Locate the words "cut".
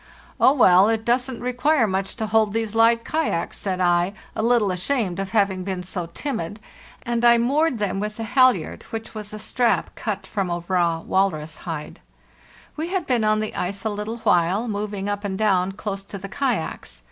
9.93-10.25